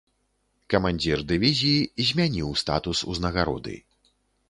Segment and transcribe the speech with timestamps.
[0.73, 3.81] Камандзір дывізіі змяніў статус ўзнагароды.